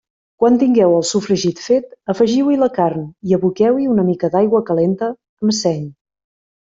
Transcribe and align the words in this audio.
Quan 0.43 0.55
tingueu 0.61 0.93
el 0.99 1.03
sofregit 1.09 1.61
fet, 1.65 1.91
afegiu-hi 2.13 2.57
la 2.61 2.71
carn 2.77 3.03
i 3.33 3.37
aboqueu-hi 3.39 3.87
una 3.97 4.07
mica 4.09 4.31
d'aigua 4.37 4.63
calenta, 4.71 5.11
amb 5.45 5.57
seny. 5.59 5.89